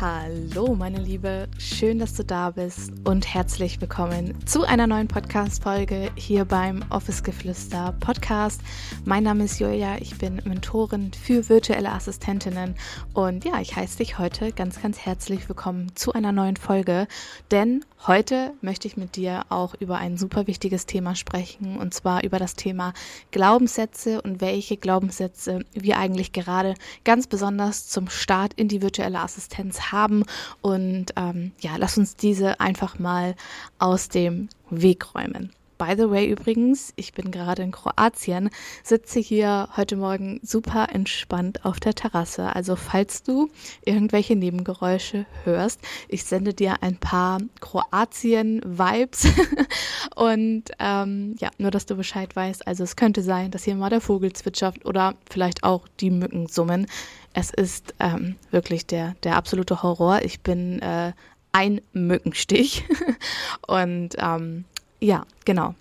Hallo, 0.00 0.74
meine 0.74 0.98
Liebe, 0.98 1.46
schön, 1.58 1.98
dass 1.98 2.14
du 2.14 2.24
da 2.24 2.52
bist 2.52 2.90
und 3.04 3.34
herzlich 3.34 3.82
willkommen 3.82 4.34
zu 4.46 4.62
einer 4.64 4.86
neuen 4.86 5.08
Podcast-Folge 5.08 6.10
hier 6.14 6.46
beim 6.46 6.82
Office 6.88 7.22
Geflüster 7.22 7.94
Podcast. 8.00 8.62
Mein 9.04 9.24
Name 9.24 9.44
ist 9.44 9.58
Julia, 9.58 9.98
ich 10.00 10.16
bin 10.16 10.40
Mentorin 10.46 11.12
für 11.12 11.50
virtuelle 11.50 11.92
Assistentinnen 11.92 12.76
und 13.12 13.44
ja, 13.44 13.60
ich 13.60 13.76
heiße 13.76 13.98
dich 13.98 14.18
heute 14.18 14.52
ganz, 14.52 14.80
ganz 14.80 15.00
herzlich 15.00 15.46
willkommen 15.50 15.94
zu 15.96 16.14
einer 16.14 16.32
neuen 16.32 16.56
Folge, 16.56 17.06
denn 17.50 17.84
heute 18.06 18.54
möchte 18.62 18.88
ich 18.88 18.96
mit 18.96 19.16
dir 19.16 19.44
auch 19.50 19.74
über 19.80 19.98
ein 19.98 20.16
super 20.16 20.46
wichtiges 20.46 20.86
Thema 20.86 21.14
sprechen 21.14 21.76
und 21.76 21.92
zwar 21.92 22.24
über 22.24 22.38
das 22.38 22.54
Thema 22.54 22.94
Glaubenssätze 23.32 24.22
und 24.22 24.40
welche 24.40 24.78
Glaubenssätze 24.78 25.66
wir 25.74 25.98
eigentlich 25.98 26.32
gerade 26.32 26.72
ganz 27.04 27.26
besonders 27.26 27.90
zum 27.90 28.08
Start 28.08 28.54
in 28.54 28.68
die 28.68 28.80
virtuelle 28.80 29.20
Assistenz 29.20 29.89
haben. 29.92 30.24
Und 30.60 31.06
ähm, 31.16 31.52
ja, 31.60 31.76
lass 31.76 31.98
uns 31.98 32.16
diese 32.16 32.60
einfach 32.60 32.98
mal 32.98 33.34
aus 33.78 34.08
dem 34.08 34.48
Weg 34.70 35.14
räumen. 35.14 35.52
By 35.80 35.94
the 35.96 36.10
way 36.10 36.28
übrigens, 36.28 36.92
ich 36.96 37.14
bin 37.14 37.30
gerade 37.30 37.62
in 37.62 37.70
Kroatien, 37.70 38.50
sitze 38.82 39.18
hier 39.18 39.70
heute 39.78 39.96
Morgen 39.96 40.38
super 40.42 40.88
entspannt 40.92 41.64
auf 41.64 41.80
der 41.80 41.94
Terrasse. 41.94 42.54
Also 42.54 42.76
falls 42.76 43.22
du 43.22 43.48
irgendwelche 43.82 44.36
Nebengeräusche 44.36 45.24
hörst, 45.44 45.80
ich 46.06 46.24
sende 46.24 46.52
dir 46.52 46.82
ein 46.82 46.98
paar 46.98 47.38
Kroatien-Vibes. 47.60 49.28
Und 50.16 50.64
ähm, 50.78 51.34
ja, 51.38 51.48
nur 51.56 51.70
dass 51.70 51.86
du 51.86 51.96
Bescheid 51.96 52.36
weißt. 52.36 52.66
Also 52.66 52.84
es 52.84 52.94
könnte 52.94 53.22
sein, 53.22 53.50
dass 53.50 53.64
hier 53.64 53.74
mal 53.74 53.88
der 53.88 54.02
Vogel 54.02 54.34
zwitschert 54.34 54.84
oder 54.84 55.14
vielleicht 55.30 55.64
auch 55.64 55.88
die 56.00 56.10
Mücken 56.10 56.46
summen. 56.46 56.88
Es 57.32 57.48
ist 57.48 57.94
ähm, 58.00 58.36
wirklich 58.50 58.84
der, 58.84 59.14
der 59.24 59.36
absolute 59.36 59.82
Horror. 59.82 60.20
Ich 60.24 60.42
bin 60.42 60.82
äh, 60.82 61.14
ein 61.52 61.80
Mückenstich. 61.94 62.84
Und 63.66 64.16
ähm, 64.18 64.66
ja, 65.00 65.24
genau. 65.44 65.74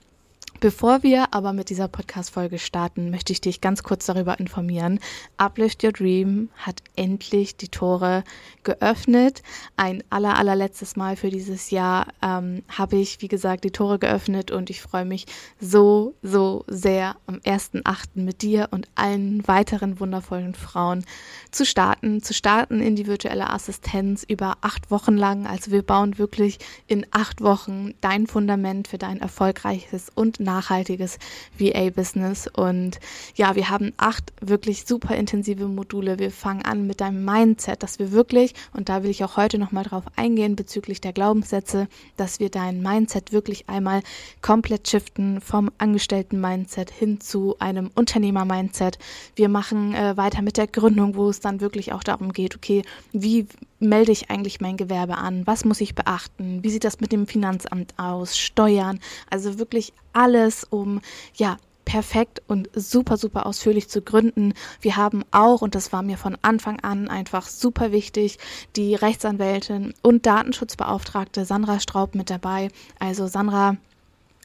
Bevor 0.62 1.04
wir 1.04 1.34
aber 1.34 1.54
mit 1.54 1.70
dieser 1.70 1.88
Podcast-Folge 1.88 2.60
starten, 2.60 3.12
möchte 3.12 3.32
ich 3.32 3.40
dich 3.40 3.62
ganz 3.62 3.82
kurz 3.82 4.06
darüber 4.06 4.42
informieren. 4.42 5.00
Uplift 5.38 5.86
Your 5.86 5.94
Dream 5.94 6.50
hat 6.58 6.84
endlich 6.98 7.56
die 7.56 7.70
Tore 7.70 8.26
geöffnet. 8.64 9.42
Ein 9.78 10.04
aller, 10.10 10.38
allerletztes 10.38 10.98
Mal 10.98 11.16
für 11.16 11.30
dieses 11.30 11.72
Jahr 11.72 12.08
ähm, 12.22 12.64
habe 12.68 12.98
ich, 12.98 13.22
wie 13.22 13.30
gesagt, 13.30 13.64
die 13.64 13.72
Tore 13.72 14.00
geöffnet 14.00 14.52
und 14.52 14.70
ich 14.70 14.82
freue 14.82 15.06
mich 15.06 15.28
so, 15.62 16.14
so 16.24 16.66
sehr 16.68 17.16
am 17.26 17.36
1.8. 17.36 18.10
mit 18.16 18.42
dir 18.42 18.68
und 18.72 18.90
allen 18.96 19.48
weiteren 19.48 20.02
wundervollen 20.02 20.56
Frauen 20.56 21.06
zu 21.52 21.66
starten, 21.66 22.22
zu 22.22 22.34
starten 22.34 22.82
in 22.82 22.98
die 22.98 23.08
virtuelle 23.08 23.50
Assistenz 23.50 24.26
über 24.28 24.58
acht 24.60 24.92
Wochen 24.92 25.16
lang. 25.16 25.48
Also 25.48 25.72
wir 25.72 25.84
bauen 25.84 26.18
wirklich 26.18 26.60
in 26.86 27.06
acht 27.12 27.40
Wochen 27.40 27.94
dein 28.02 28.28
Fundament 28.28 28.90
für 28.90 28.98
dein 28.98 29.22
erfolgreiches 29.22 30.12
und 30.14 30.49
nachhaltiges 30.50 31.20
VA-Business. 31.58 32.48
Und 32.48 33.00
ja, 33.36 33.56
wir 33.56 33.70
haben 33.70 33.94
acht 33.98 34.34
wirklich 34.42 34.86
super 34.86 35.16
intensive 35.16 35.68
Module. 35.68 36.18
Wir 36.18 36.32
fangen 36.32 36.64
an 36.64 36.88
mit 36.88 37.02
deinem 37.02 37.24
Mindset, 37.24 37.84
dass 37.84 38.00
wir 38.00 38.12
wirklich, 38.12 38.54
und 38.74 38.90
da 38.90 39.04
will 39.04 39.12
ich 39.12 39.24
auch 39.24 39.38
heute 39.38 39.60
nochmal 39.60 39.84
drauf 39.84 40.06
eingehen 40.16 40.56
bezüglich 40.56 41.02
der 41.02 41.14
Glaubenssätze, 41.14 41.88
dass 42.18 42.40
wir 42.40 42.50
dein 42.50 42.82
Mindset 42.82 43.32
wirklich 43.32 43.70
einmal 43.70 44.02
komplett 44.42 44.88
shiften 44.88 45.40
vom 45.42 45.70
Angestellten-Mindset 45.78 46.90
hin 46.92 47.22
zu 47.22 47.56
einem 47.60 47.92
Unternehmer-Mindset. 47.94 48.98
Wir 49.36 49.50
machen 49.50 49.94
äh, 49.94 50.18
weiter 50.18 50.42
mit 50.42 50.58
der 50.58 50.68
Gründung, 50.68 51.16
wo 51.16 51.30
es 51.30 51.40
dann 51.40 51.62
wirklich 51.62 51.94
auch 51.94 52.04
darum 52.04 52.34
geht, 52.34 52.56
okay, 52.56 52.84
wie 53.12 53.48
melde 53.80 54.12
ich 54.12 54.30
eigentlich 54.30 54.62
mein 54.62 54.78
Gewerbe 54.78 55.18
an? 55.18 55.46
Was 55.48 55.66
muss 55.66 55.82
ich 55.82 55.96
beachten? 55.96 56.64
Wie 56.64 56.70
sieht 56.70 56.84
das 56.84 57.00
mit 57.00 57.12
dem 57.12 57.28
Finanzamt 57.28 57.94
aus? 57.98 58.38
Steuern? 58.38 59.00
Also 59.30 59.60
wirklich 59.60 59.94
alles, 60.14 60.64
um 60.64 61.02
ja 61.36 61.58
perfekt 61.90 62.44
und 62.48 62.70
super, 62.76 63.18
super 63.18 63.48
ausführlich 63.48 63.90
zu 63.90 64.04
gründen. 64.04 64.54
Wir 64.80 64.96
haben 64.96 65.24
auch, 65.32 65.64
und 65.64 65.74
das 65.74 65.92
war 65.92 66.04
mir 66.04 66.18
von 66.18 66.38
Anfang 66.44 66.80
an 66.82 67.08
einfach 67.08 67.48
super 67.48 67.92
wichtig, 67.92 68.38
die 68.76 68.94
Rechtsanwältin 68.94 69.96
und 70.04 70.28
Datenschutzbeauftragte 70.28 71.46
Sandra 71.46 71.80
Straub 71.80 72.14
mit 72.14 72.30
dabei. 72.30 72.70
Also 73.00 73.26
Sandra 73.26 73.78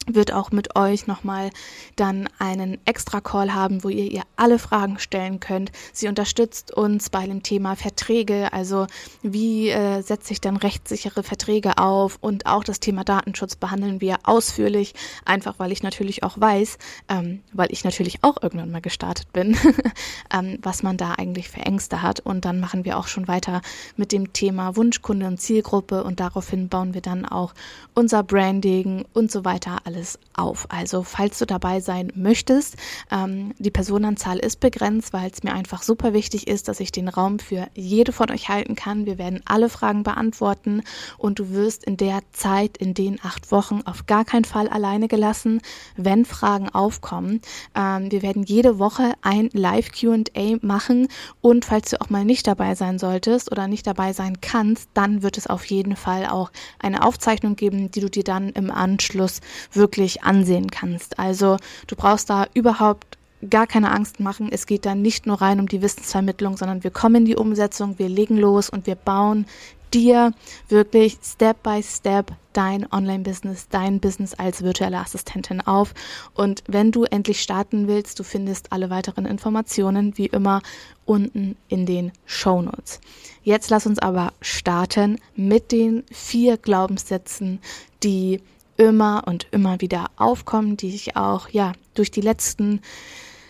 wird 0.07 0.33
auch 0.33 0.51
mit 0.51 0.77
euch 0.77 1.07
nochmal 1.07 1.51
dann 1.97 2.29
einen 2.39 2.79
extra 2.85 3.21
Call 3.21 3.55
haben, 3.55 3.85
wo 3.85 3.89
ihr 3.89 4.11
ihr 4.11 4.23
alle 4.37 4.59
Fragen 4.59 4.99
stellen 4.99 5.41
könnt. 5.41 5.73
Sie 5.93 6.09
unterstützt 6.09 6.73
uns 6.73 7.11
bei 7.11 7.27
dem 7.27 7.43
Thema 7.43 7.77
Verträge, 7.77 8.53
also 8.53 8.87
wie 9.23 9.71
äh, 9.71 10.03
setze 10.03 10.33
ich 10.33 10.41
dann 10.41 10.57
rechtssichere 10.57 11.23
Verträge 11.23 11.79
auf 11.79 12.19
und 12.21 12.47
auch 12.47 12.65
das 12.65 12.81
Thema 12.81 13.05
Datenschutz 13.05 13.57
behandeln 13.57 14.01
wir 14.01 14.19
ausführlich, 14.25 14.95
einfach 15.25 15.59
weil 15.59 15.73
ich 15.73 15.83
natürlich 15.83 16.23
auch 16.23 16.39
weiß, 16.41 16.79
ähm, 17.09 17.41
weil 17.53 17.69
ich 17.71 17.85
natürlich 17.85 18.23
auch 18.23 18.43
irgendwann 18.43 18.71
mal 18.71 18.81
gestartet 18.81 19.33
bin, 19.33 19.57
ähm, 20.33 20.59
was 20.63 20.83
man 20.83 20.97
da 20.97 21.13
eigentlich 21.13 21.49
für 21.49 21.61
Ängste 21.61 22.03
hat. 22.03 22.21
Und 22.21 22.45
dann 22.45 22.61
machen 22.61 22.85
wir 22.85 22.99
auch 22.99 23.07
schon 23.07 23.29
weiter 23.29 23.63
mit 23.97 24.13
dem 24.13 24.33
Thema 24.33 24.77
Wunschkunde 24.77 25.27
und 25.27 25.41
Zielgruppe 25.41 26.05
und 26.05 26.21
daraufhin 26.21 26.69
bauen 26.69 26.95
wir 26.95 27.01
dann 27.01 27.25
auch 27.25 27.55
unser 27.95 28.23
Branding 28.23 29.05
und 29.13 29.31
so 29.31 29.45
weiter 29.45 29.79
alles 29.85 29.94
auf. 30.34 30.66
Also 30.69 31.03
falls 31.03 31.38
du 31.38 31.47
dabei 31.47 31.81
sein 31.81 32.12
möchtest, 32.15 32.77
ähm, 33.10 33.55
die 33.59 33.71
Personenzahl 33.71 34.38
ist 34.38 34.60
begrenzt, 34.60 35.12
weil 35.12 35.31
es 35.31 35.43
mir 35.43 35.53
einfach 35.53 35.82
super 35.82 36.12
wichtig 36.12 36.47
ist, 36.49 36.69
dass 36.69 36.81
ich 36.81 36.93
den 36.93 37.09
Raum 37.09 37.38
für 37.38 37.69
jede 37.75 38.12
von 38.12 38.31
euch 38.31 38.49
halten 38.49 38.75
kann. 38.75 39.06
Wir 39.06 39.19
werden 39.19 39.43
alle 39.44 39.69
Fragen 39.69 40.03
beantworten 40.03 40.82
und 41.19 41.38
du 41.38 41.50
wirst 41.50 41.84
in 41.84 41.97
der 41.97 42.21
Zeit, 42.32 42.77
in 42.77 42.94
den 42.94 43.19
acht 43.22 43.50
Wochen, 43.50 43.82
auf 43.84 44.06
gar 44.06 44.25
keinen 44.25 44.44
Fall 44.44 44.69
alleine 44.69 45.09
gelassen, 45.09 45.60
wenn 45.97 46.25
Fragen 46.25 46.69
aufkommen. 46.69 47.41
Ähm, 47.75 48.11
wir 48.11 48.22
werden 48.22 48.43
jede 48.43 48.78
Woche 48.78 49.12
ein 49.22 49.50
Live 49.53 49.93
QA 49.93 50.59
machen 50.61 51.09
und 51.41 51.65
falls 51.65 51.91
du 51.91 52.00
auch 52.00 52.11
mal 52.11 52.25
nicht 52.25 52.47
dabei 52.47 52.75
sein 52.75 52.99
solltest 52.99 53.53
oder 53.53 53.69
nicht 53.69 53.87
dabei 53.87 54.12
sein 54.12 54.41
kannst, 54.41 54.88
dann 54.94 55.22
wird 55.22 55.38
es 55.38 55.47
auf 55.47 55.65
jeden 55.66 55.97
Fall 55.97 56.26
auch 56.26 56.50
eine 56.78 57.03
Aufzeichnung 57.03 57.56
geben, 57.56 57.91
die 57.91 58.00
du 58.00 58.11
dir 58.11 58.25
dann 58.25 58.50
im 58.50 58.71
Anschluss 58.71 59.41
wirklich 59.72 59.84
wirklich 59.84 60.22
ansehen 60.22 60.71
kannst. 60.71 61.19
Also 61.19 61.59
du 61.87 61.95
brauchst 61.95 62.31
da 62.31 62.47
überhaupt 62.55 63.19
gar 63.50 63.67
keine 63.67 63.91
Angst 63.91 64.19
machen. 64.19 64.49
Es 64.50 64.65
geht 64.65 64.87
da 64.87 64.95
nicht 64.95 65.27
nur 65.27 65.43
rein 65.43 65.61
um 65.61 65.69
die 65.69 65.83
Wissensvermittlung, 65.83 66.56
sondern 66.56 66.83
wir 66.83 66.91
kommen 66.91 67.17
in 67.17 67.25
die 67.27 67.37
Umsetzung, 67.37 67.99
wir 67.99 68.09
legen 68.09 68.39
los 68.39 68.71
und 68.71 68.87
wir 68.87 68.94
bauen 68.94 69.44
dir 69.93 70.33
wirklich 70.71 71.19
Step 71.23 71.62
by 71.62 71.83
Step 71.83 72.33
dein 72.55 72.91
Online-Business, 72.91 73.69
dein 73.69 74.00
Business 74.00 74.33
als 74.33 74.62
virtuelle 74.62 74.99
Assistentin 74.99 75.61
auf. 75.61 75.93
Und 76.33 76.65
wenn 76.67 76.91
du 76.91 77.05
endlich 77.05 77.43
starten 77.43 77.87
willst, 77.87 78.19
du 78.19 78.25
findest 78.25 78.73
alle 78.73 78.89
weiteren 78.89 79.27
Informationen 79.27 80.17
wie 80.17 80.27
immer 80.27 80.62
unten 81.05 81.56
in 81.69 81.84
den 81.84 82.12
Show 82.25 82.62
Notes. 82.62 83.00
Jetzt 83.43 83.69
lass 83.69 83.87
uns 83.87 83.99
aber 83.99 84.33
starten 84.41 85.21
mit 85.37 85.71
den 85.71 86.05
vier 86.11 86.56
Glaubenssätzen, 86.56 87.61
die 88.03 88.41
immer 88.77 89.23
und 89.26 89.47
immer 89.50 89.81
wieder 89.81 90.06
aufkommen, 90.17 90.76
die 90.76 90.94
ich 90.94 91.17
auch 91.17 91.49
ja 91.49 91.73
durch 91.94 92.11
die 92.11 92.21
letzten 92.21 92.81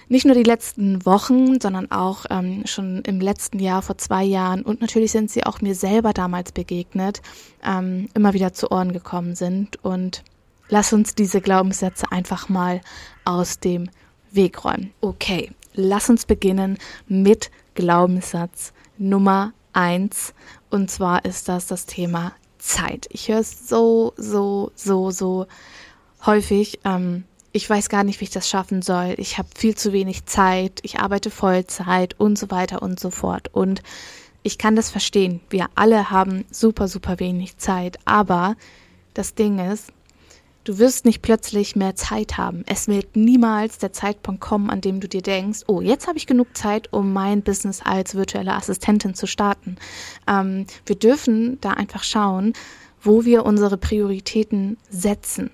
nicht 0.08 0.26
nur 0.26 0.34
die 0.34 0.42
letzten 0.42 1.04
Wochen, 1.06 1.60
sondern 1.60 1.90
auch 1.90 2.26
ähm, 2.30 2.66
schon 2.66 3.02
im 3.02 3.20
letzten 3.20 3.58
Jahr, 3.58 3.82
vor 3.82 3.96
zwei 3.98 4.22
Jahren 4.22 4.62
und 4.62 4.80
natürlich 4.80 5.12
sind 5.12 5.30
sie 5.30 5.44
auch 5.44 5.60
mir 5.60 5.74
selber 5.74 6.12
damals 6.12 6.52
begegnet, 6.52 7.22
ähm, 7.64 8.08
immer 8.14 8.34
wieder 8.34 8.52
zu 8.52 8.70
Ohren 8.70 8.92
gekommen 8.92 9.34
sind. 9.34 9.82
Und 9.82 10.22
lass 10.68 10.92
uns 10.92 11.14
diese 11.14 11.40
Glaubenssätze 11.40 12.12
einfach 12.12 12.48
mal 12.48 12.80
aus 13.24 13.60
dem 13.60 13.88
Weg 14.30 14.64
räumen. 14.64 14.92
Okay, 15.00 15.50
lass 15.74 16.10
uns 16.10 16.26
beginnen 16.26 16.78
mit 17.08 17.50
Glaubenssatz 17.74 18.72
Nummer 18.98 19.52
eins. 19.72 20.34
Und 20.70 20.90
zwar 20.90 21.24
ist 21.24 21.48
das 21.48 21.66
das 21.66 21.86
Thema 21.86 22.32
Zeit. 22.64 23.06
Ich 23.10 23.28
höre 23.28 23.40
es 23.40 23.68
so, 23.68 24.12
so, 24.16 24.72
so, 24.74 25.10
so 25.10 25.46
häufig. 26.24 26.80
Ähm, 26.84 27.24
ich 27.52 27.68
weiß 27.70 27.88
gar 27.88 28.02
nicht, 28.02 28.20
wie 28.20 28.24
ich 28.24 28.30
das 28.30 28.48
schaffen 28.48 28.82
soll. 28.82 29.14
Ich 29.18 29.38
habe 29.38 29.48
viel 29.54 29.76
zu 29.76 29.92
wenig 29.92 30.26
Zeit. 30.26 30.80
Ich 30.82 30.98
arbeite 30.98 31.30
Vollzeit 31.30 32.18
und 32.18 32.36
so 32.38 32.50
weiter 32.50 32.82
und 32.82 32.98
so 32.98 33.10
fort. 33.10 33.48
Und 33.52 33.82
ich 34.42 34.58
kann 34.58 34.76
das 34.76 34.90
verstehen. 34.90 35.40
Wir 35.50 35.68
alle 35.74 36.10
haben 36.10 36.44
super, 36.50 36.88
super 36.88 37.20
wenig 37.20 37.58
Zeit. 37.58 37.98
Aber 38.04 38.56
das 39.14 39.34
Ding 39.34 39.58
ist, 39.58 39.92
Du 40.64 40.78
wirst 40.78 41.04
nicht 41.04 41.20
plötzlich 41.20 41.76
mehr 41.76 41.94
Zeit 41.94 42.38
haben. 42.38 42.64
Es 42.66 42.88
wird 42.88 43.16
niemals 43.16 43.76
der 43.76 43.92
Zeitpunkt 43.92 44.40
kommen, 44.40 44.70
an 44.70 44.80
dem 44.80 44.98
du 44.98 45.08
dir 45.08 45.20
denkst, 45.20 45.60
oh, 45.66 45.82
jetzt 45.82 46.08
habe 46.08 46.16
ich 46.16 46.26
genug 46.26 46.56
Zeit, 46.56 46.90
um 46.90 47.12
mein 47.12 47.42
Business 47.42 47.82
als 47.82 48.14
virtuelle 48.14 48.54
Assistentin 48.54 49.14
zu 49.14 49.26
starten. 49.26 49.76
Ähm, 50.26 50.64
wir 50.86 50.96
dürfen 50.96 51.60
da 51.60 51.72
einfach 51.72 52.02
schauen, 52.02 52.54
wo 53.02 53.26
wir 53.26 53.44
unsere 53.44 53.76
Prioritäten 53.76 54.78
setzen. 54.88 55.50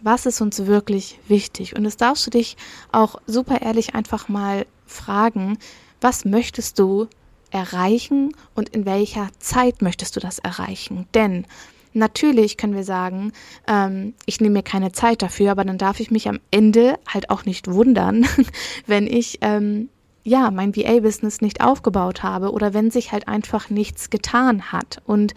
Was 0.00 0.26
ist 0.26 0.40
uns 0.40 0.64
wirklich 0.66 1.18
wichtig? 1.26 1.74
Und 1.76 1.82
das 1.82 1.96
darfst 1.96 2.24
du 2.26 2.30
dich 2.30 2.56
auch 2.92 3.20
super 3.26 3.62
ehrlich 3.62 3.96
einfach 3.96 4.28
mal 4.28 4.66
fragen, 4.86 5.58
was 6.00 6.24
möchtest 6.24 6.78
du 6.78 7.08
erreichen 7.50 8.32
und 8.54 8.68
in 8.68 8.86
welcher 8.86 9.28
Zeit 9.40 9.82
möchtest 9.82 10.14
du 10.14 10.20
das 10.20 10.38
erreichen? 10.38 11.08
Denn 11.14 11.46
Natürlich 11.94 12.56
können 12.56 12.74
wir 12.74 12.84
sagen, 12.84 13.32
ähm, 13.66 14.14
ich 14.26 14.40
nehme 14.40 14.54
mir 14.54 14.62
keine 14.62 14.92
Zeit 14.92 15.22
dafür, 15.22 15.50
aber 15.50 15.64
dann 15.64 15.78
darf 15.78 16.00
ich 16.00 16.10
mich 16.10 16.28
am 16.28 16.40
Ende 16.50 16.98
halt 17.06 17.30
auch 17.30 17.44
nicht 17.44 17.68
wundern, 17.68 18.26
wenn 18.86 19.06
ich 19.06 19.38
ähm, 19.42 19.88
ja 20.24 20.50
mein 20.50 20.74
VA-Business 20.74 21.40
nicht 21.40 21.60
aufgebaut 21.60 22.22
habe 22.22 22.52
oder 22.52 22.74
wenn 22.74 22.90
sich 22.90 23.12
halt 23.12 23.28
einfach 23.28 23.70
nichts 23.70 24.10
getan 24.10 24.72
hat. 24.72 25.02
Und 25.06 25.34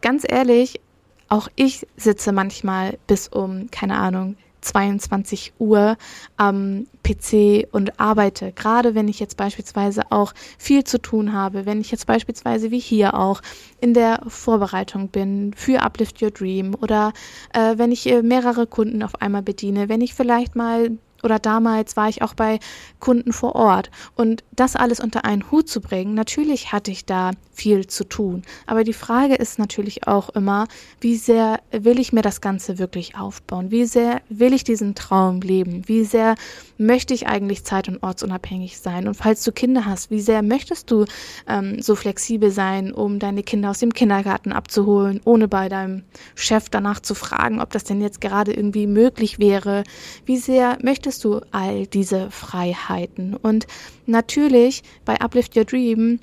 ganz 0.00 0.24
ehrlich, 0.26 0.80
auch 1.28 1.48
ich 1.56 1.86
sitze 1.96 2.32
manchmal 2.32 2.98
bis 3.06 3.28
um, 3.28 3.70
keine 3.70 3.96
Ahnung, 3.98 4.36
22 4.62 5.52
Uhr 5.58 5.96
am 6.36 6.86
PC 7.02 7.68
und 7.72 8.00
arbeite. 8.00 8.52
Gerade 8.52 8.94
wenn 8.94 9.08
ich 9.08 9.20
jetzt 9.20 9.36
beispielsweise 9.36 10.02
auch 10.10 10.32
viel 10.58 10.84
zu 10.84 11.00
tun 11.00 11.32
habe, 11.32 11.66
wenn 11.66 11.80
ich 11.80 11.90
jetzt 11.90 12.06
beispielsweise 12.06 12.70
wie 12.70 12.78
hier 12.78 13.14
auch 13.14 13.42
in 13.80 13.92
der 13.92 14.22
Vorbereitung 14.26 15.08
bin 15.08 15.52
für 15.54 15.82
Uplift 15.82 16.22
Your 16.22 16.30
Dream 16.30 16.74
oder 16.80 17.12
äh, 17.52 17.76
wenn 17.76 17.92
ich 17.92 18.06
äh, 18.06 18.22
mehrere 18.22 18.66
Kunden 18.66 19.02
auf 19.02 19.20
einmal 19.20 19.42
bediene, 19.42 19.88
wenn 19.88 20.00
ich 20.00 20.14
vielleicht 20.14 20.56
mal 20.56 20.92
oder 21.22 21.38
damals 21.38 21.96
war 21.96 22.08
ich 22.08 22.22
auch 22.22 22.34
bei 22.34 22.58
Kunden 23.00 23.32
vor 23.32 23.54
Ort. 23.54 23.90
Und 24.14 24.44
das 24.52 24.76
alles 24.76 25.00
unter 25.00 25.24
einen 25.24 25.50
Hut 25.50 25.68
zu 25.68 25.80
bringen, 25.80 26.14
natürlich 26.14 26.72
hatte 26.72 26.90
ich 26.90 27.06
da 27.06 27.32
viel 27.52 27.86
zu 27.86 28.04
tun. 28.04 28.42
Aber 28.66 28.82
die 28.82 28.92
Frage 28.92 29.34
ist 29.34 29.58
natürlich 29.58 30.06
auch 30.06 30.30
immer, 30.30 30.66
wie 31.00 31.16
sehr 31.16 31.60
will 31.70 32.00
ich 32.00 32.12
mir 32.12 32.22
das 32.22 32.40
Ganze 32.40 32.78
wirklich 32.78 33.16
aufbauen? 33.16 33.70
Wie 33.70 33.84
sehr 33.84 34.22
will 34.28 34.52
ich 34.52 34.64
diesen 34.64 34.94
Traum 34.94 35.40
leben? 35.40 35.82
Wie 35.86 36.04
sehr 36.04 36.34
möchte 36.78 37.14
ich 37.14 37.26
eigentlich 37.26 37.64
zeit- 37.64 37.88
und 37.88 38.02
ortsunabhängig 38.02 38.78
sein? 38.78 39.06
Und 39.06 39.14
falls 39.14 39.44
du 39.44 39.52
Kinder 39.52 39.84
hast, 39.84 40.10
wie 40.10 40.20
sehr 40.20 40.42
möchtest 40.42 40.90
du 40.90 41.04
ähm, 41.46 41.80
so 41.82 41.94
flexibel 41.94 42.50
sein, 42.50 42.92
um 42.92 43.18
deine 43.18 43.42
Kinder 43.42 43.70
aus 43.70 43.78
dem 43.78 43.92
Kindergarten 43.92 44.52
abzuholen, 44.52 45.20
ohne 45.24 45.46
bei 45.46 45.68
deinem 45.68 46.04
Chef 46.34 46.68
danach 46.70 47.00
zu 47.00 47.14
fragen, 47.14 47.60
ob 47.60 47.70
das 47.70 47.84
denn 47.84 48.00
jetzt 48.00 48.20
gerade 48.20 48.52
irgendwie 48.52 48.86
möglich 48.86 49.38
wäre? 49.38 49.84
Wie 50.24 50.38
sehr 50.38 50.78
möchtest 50.82 51.11
du 51.20 51.40
all 51.50 51.86
diese 51.86 52.30
Freiheiten? 52.30 53.34
Und 53.34 53.66
natürlich 54.06 54.82
bei 55.04 55.20
Uplift 55.20 55.56
Your 55.56 55.64
Dream 55.64 56.18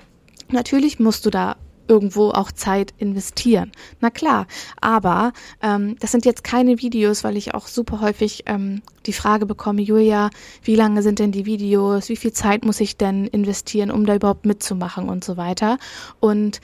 Natürlich 0.52 0.98
musst 0.98 1.26
du 1.26 1.30
da 1.30 1.56
irgendwo 1.86 2.30
auch 2.30 2.52
Zeit 2.52 2.94
investieren. 2.98 3.72
Na 4.00 4.10
klar, 4.10 4.46
aber 4.80 5.32
ähm, 5.60 5.96
das 5.98 6.12
sind 6.12 6.24
jetzt 6.24 6.44
keine 6.44 6.80
Videos, 6.80 7.24
weil 7.24 7.36
ich 7.36 7.54
auch 7.54 7.66
super 7.66 8.00
häufig 8.00 8.44
ähm, 8.46 8.82
die 9.06 9.12
Frage 9.12 9.44
bekomme, 9.44 9.82
Julia, 9.82 10.30
wie 10.62 10.76
lange 10.76 11.02
sind 11.02 11.18
denn 11.18 11.32
die 11.32 11.46
Videos, 11.46 12.08
wie 12.08 12.16
viel 12.16 12.32
Zeit 12.32 12.64
muss 12.64 12.80
ich 12.80 12.96
denn 12.96 13.26
investieren, 13.26 13.90
um 13.90 14.06
da 14.06 14.14
überhaupt 14.14 14.46
mitzumachen 14.46 15.08
und 15.08 15.24
so 15.24 15.36
weiter. 15.36 15.78
Und 16.20 16.60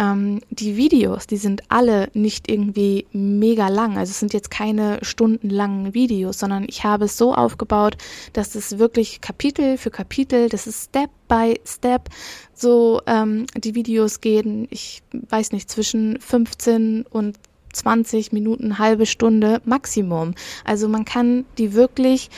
ähm, 0.00 0.40
die 0.48 0.76
Videos, 0.76 1.26
die 1.26 1.36
sind 1.36 1.62
alle 1.68 2.08
nicht 2.14 2.50
irgendwie 2.50 3.06
mega 3.12 3.68
lang. 3.68 3.98
Also 3.98 4.10
es 4.10 4.18
sind 4.18 4.32
jetzt 4.32 4.50
keine 4.50 4.98
stundenlangen 5.02 5.92
Videos, 5.92 6.38
sondern 6.38 6.64
ich 6.68 6.84
habe 6.84 7.04
es 7.04 7.18
so 7.18 7.34
aufgebaut, 7.34 7.98
dass 8.32 8.54
es 8.54 8.78
wirklich 8.78 9.20
Kapitel 9.20 9.76
für 9.76 9.90
Kapitel, 9.90 10.48
das 10.48 10.66
ist 10.66 10.84
Step 10.84 11.10
by 11.28 11.60
Step, 11.66 12.08
so 12.54 13.02
ähm, 13.06 13.46
die 13.56 13.74
Videos 13.74 14.22
gehen, 14.22 14.66
ich 14.70 15.02
weiß 15.12 15.52
nicht, 15.52 15.70
zwischen 15.70 16.18
15 16.18 17.04
und 17.10 17.36
20 17.74 18.32
Minuten, 18.32 18.78
halbe 18.78 19.06
Stunde 19.06 19.60
Maximum. 19.64 20.34
Also 20.64 20.88
man 20.88 21.04
kann 21.04 21.44
die 21.58 21.74
wirklich 21.74 22.30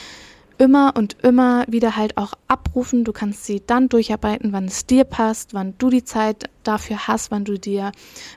immer 0.57 0.93
und 0.95 1.17
immer 1.23 1.65
wieder 1.67 1.95
halt 1.95 2.17
auch 2.17 2.33
abrufen. 2.47 3.03
Du 3.03 3.11
kannst 3.11 3.45
sie 3.45 3.61
dann 3.65 3.89
durcharbeiten, 3.89 4.53
wann 4.53 4.65
es 4.65 4.85
dir 4.85 5.03
passt, 5.03 5.53
wann 5.53 5.75
du 5.77 5.89
die 5.89 6.03
Zeit 6.03 6.49
dafür 6.63 7.07
hast, 7.07 7.31
wann 7.31 7.45
du 7.45 7.57
dir 7.57 7.91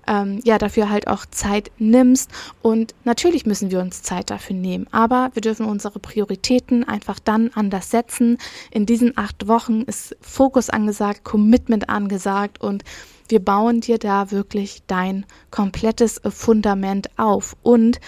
ähm, 0.07 0.41
ja 0.45 0.59
dafür 0.59 0.91
halt 0.91 1.09
auch 1.09 1.27
Zeit 1.27 1.71
nimmst. 1.79 2.31
Und 2.63 2.95
natürlich 3.05 3.47
müssen 3.47 3.71
wir 3.71 3.81
uns 3.81 4.03
Zeit 4.03 4.31
dafür 4.31 4.57
nehmen, 4.57 4.87
aber 4.91 5.31
wir 5.35 5.43
dürfen 5.43 5.67
unsere 5.67 5.99
Prioritäten 5.99 6.85
einfach 6.85 7.19
dann 7.19 7.51
anders 7.55 7.91
setzen. 7.91 8.39
In 8.71 8.87
diesen 8.87 9.17
acht 9.17 9.49
Wochen 9.49 9.83
ist 9.83 10.17
Fokus 10.21 10.71
angesagt, 10.71 11.25
Commitment 11.25 11.89
angesagt 11.89 12.61
und 12.61 12.85
wir 13.29 13.41
bauen 13.41 13.81
dir 13.81 13.99
da 13.99 14.31
wirklich 14.31 14.83
dein 14.87 15.27
komplettes 15.51 16.21
Fundament 16.29 17.11
auf. 17.19 17.57
Und 17.63 18.01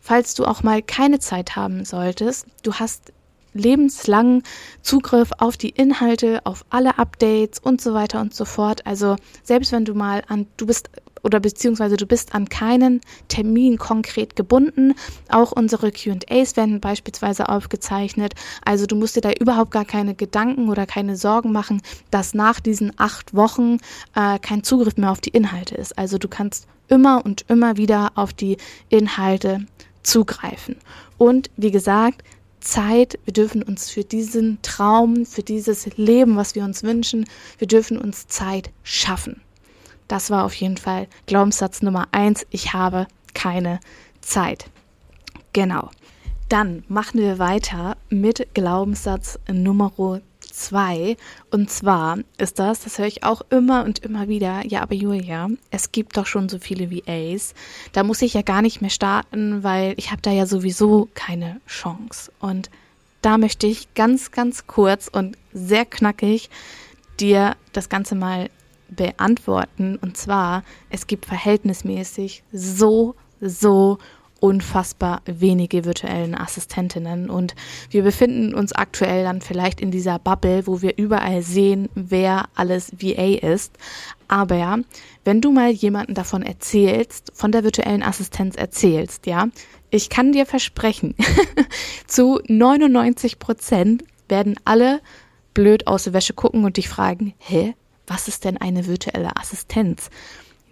falls 0.00 0.34
du 0.34 0.44
auch 0.46 0.62
mal 0.62 0.82
keine 0.82 1.18
Zeit 1.18 1.56
haben 1.56 1.84
solltest, 1.84 2.46
du 2.62 2.74
hast 2.74 3.12
lebenslangen 3.54 4.42
Zugriff 4.82 5.30
auf 5.38 5.56
die 5.56 5.70
Inhalte, 5.70 6.40
auf 6.44 6.64
alle 6.70 6.98
Updates 6.98 7.58
und 7.58 7.80
so 7.80 7.94
weiter 7.94 8.20
und 8.20 8.34
so 8.34 8.44
fort. 8.44 8.86
Also 8.86 9.16
selbst 9.42 9.72
wenn 9.72 9.84
du 9.84 9.94
mal 9.94 10.22
an, 10.28 10.46
du 10.56 10.66
bist 10.66 10.90
oder 11.22 11.40
beziehungsweise 11.40 11.96
du 11.96 12.06
bist 12.06 12.34
an 12.34 12.48
keinen 12.48 13.00
Termin 13.28 13.78
konkret 13.78 14.36
gebunden. 14.36 14.94
Auch 15.28 15.52
unsere 15.52 15.92
QAs 15.92 16.56
werden 16.56 16.80
beispielsweise 16.80 17.48
aufgezeichnet. 17.48 18.34
Also 18.64 18.86
du 18.86 18.96
musst 18.96 19.16
dir 19.16 19.20
da 19.20 19.30
überhaupt 19.32 19.70
gar 19.70 19.84
keine 19.84 20.14
Gedanken 20.14 20.68
oder 20.68 20.86
keine 20.86 21.16
Sorgen 21.16 21.52
machen, 21.52 21.82
dass 22.10 22.34
nach 22.34 22.60
diesen 22.60 22.92
acht 22.96 23.34
Wochen 23.34 23.78
äh, 24.14 24.38
kein 24.38 24.64
Zugriff 24.64 24.96
mehr 24.96 25.10
auf 25.10 25.20
die 25.20 25.30
Inhalte 25.30 25.76
ist. 25.76 25.96
Also 25.96 26.18
du 26.18 26.28
kannst 26.28 26.66
immer 26.88 27.24
und 27.24 27.44
immer 27.48 27.76
wieder 27.76 28.12
auf 28.16 28.32
die 28.32 28.56
Inhalte 28.88 29.66
zugreifen. 30.02 30.76
Und 31.18 31.50
wie 31.56 31.70
gesagt, 31.70 32.22
Zeit, 32.62 33.18
wir 33.24 33.32
dürfen 33.32 33.62
uns 33.62 33.90
für 33.90 34.04
diesen 34.04 34.60
Traum, 34.62 35.26
für 35.26 35.42
dieses 35.42 35.86
Leben, 35.96 36.36
was 36.36 36.54
wir 36.54 36.64
uns 36.64 36.82
wünschen, 36.82 37.26
wir 37.58 37.68
dürfen 37.68 37.98
uns 37.98 38.26
Zeit 38.28 38.70
schaffen. 38.82 39.40
Das 40.08 40.30
war 40.30 40.44
auf 40.44 40.54
jeden 40.54 40.76
Fall 40.76 41.08
Glaubenssatz 41.26 41.82
Nummer 41.82 42.08
eins. 42.12 42.46
Ich 42.50 42.72
habe 42.72 43.06
keine 43.34 43.80
Zeit. 44.20 44.66
Genau. 45.52 45.90
Dann 46.48 46.84
machen 46.88 47.20
wir 47.20 47.38
weiter 47.38 47.96
mit 48.10 48.54
Glaubenssatz 48.54 49.38
Nummer 49.50 49.92
2. 50.52 51.16
Und 51.50 51.70
zwar 51.70 52.18
ist 52.38 52.58
das, 52.58 52.80
das 52.80 52.98
höre 52.98 53.06
ich 53.06 53.24
auch 53.24 53.42
immer 53.50 53.84
und 53.84 54.00
immer 54.00 54.28
wieder, 54.28 54.64
ja, 54.66 54.82
aber 54.82 54.94
Julia, 54.94 55.48
es 55.70 55.92
gibt 55.92 56.16
doch 56.16 56.26
schon 56.26 56.48
so 56.48 56.58
viele 56.58 56.90
VAs. 56.90 57.54
Da 57.92 58.02
muss 58.02 58.22
ich 58.22 58.34
ja 58.34 58.42
gar 58.42 58.62
nicht 58.62 58.80
mehr 58.80 58.90
starten, 58.90 59.62
weil 59.62 59.94
ich 59.96 60.10
habe 60.10 60.22
da 60.22 60.30
ja 60.30 60.46
sowieso 60.46 61.08
keine 61.14 61.60
Chance. 61.66 62.32
Und 62.40 62.70
da 63.22 63.38
möchte 63.38 63.66
ich 63.66 63.94
ganz, 63.94 64.30
ganz 64.30 64.66
kurz 64.66 65.08
und 65.08 65.36
sehr 65.52 65.84
knackig 65.84 66.50
dir 67.20 67.56
das 67.72 67.88
Ganze 67.88 68.14
mal 68.14 68.50
beantworten. 68.88 69.96
Und 69.96 70.16
zwar, 70.16 70.64
es 70.90 71.06
gibt 71.06 71.26
verhältnismäßig 71.26 72.42
so, 72.52 73.14
so 73.40 73.98
unfassbar 74.42 75.22
wenige 75.24 75.84
virtuellen 75.84 76.34
Assistentinnen 76.34 77.30
und 77.30 77.54
wir 77.90 78.02
befinden 78.02 78.54
uns 78.54 78.72
aktuell 78.72 79.22
dann 79.22 79.40
vielleicht 79.40 79.80
in 79.80 79.92
dieser 79.92 80.18
Bubble, 80.18 80.66
wo 80.66 80.82
wir 80.82 80.98
überall 80.98 81.42
sehen, 81.42 81.88
wer 81.94 82.46
alles 82.56 82.90
VA 83.00 83.38
ist. 83.38 83.78
Aber 84.26 84.80
wenn 85.24 85.40
du 85.40 85.52
mal 85.52 85.70
jemanden 85.70 86.14
davon 86.14 86.42
erzählst, 86.42 87.30
von 87.34 87.52
der 87.52 87.62
virtuellen 87.62 88.02
Assistenz 88.02 88.56
erzählst, 88.56 89.26
ja, 89.26 89.46
ich 89.90 90.10
kann 90.10 90.32
dir 90.32 90.44
versprechen, 90.44 91.14
zu 92.08 92.40
99 92.48 93.38
Prozent 93.38 94.02
werden 94.28 94.56
alle 94.64 95.00
blöd 95.54 95.86
aus 95.86 96.04
der 96.04 96.14
Wäsche 96.14 96.34
gucken 96.34 96.64
und 96.64 96.78
dich 96.78 96.88
fragen, 96.88 97.34
hä, 97.38 97.74
was 98.08 98.26
ist 98.26 98.44
denn 98.44 98.56
eine 98.56 98.88
virtuelle 98.88 99.36
Assistenz? 99.36 100.10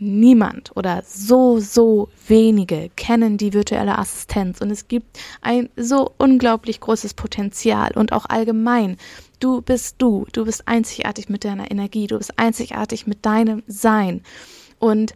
Niemand 0.00 0.73
oder 0.76 1.02
so, 1.07 1.61
so 1.61 2.09
wenige 2.26 2.90
kennen 2.97 3.37
die 3.37 3.52
virtuelle 3.52 3.99
Assistenz 3.99 4.61
und 4.61 4.71
es 4.71 4.88
gibt 4.88 5.19
ein 5.42 5.69
so 5.76 6.12
unglaublich 6.19 6.80
großes 6.80 7.14
Potenzial 7.14 7.92
und 7.95 8.12
auch 8.12 8.26
allgemein. 8.26 8.97
Du 9.38 9.62
bist 9.62 9.97
du, 9.99 10.26
du 10.33 10.45
bist 10.45 10.66
einzigartig 10.66 11.28
mit 11.28 11.45
deiner 11.45 11.71
Energie, 11.71 12.07
du 12.07 12.19
bist 12.19 12.38
einzigartig 12.38 13.07
mit 13.07 13.25
deinem 13.25 13.62
Sein 13.66 14.23
und 14.78 15.14